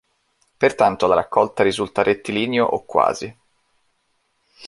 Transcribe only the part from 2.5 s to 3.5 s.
o quasi.